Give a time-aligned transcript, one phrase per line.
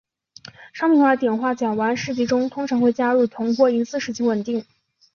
[0.73, 4.65] 商品化的碘甲烷试剂中通常会加入铜或银丝使其稳定。